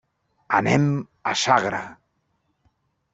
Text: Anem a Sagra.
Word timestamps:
Anem 0.59 0.87
a 1.31 1.33
Sagra. 1.41 1.83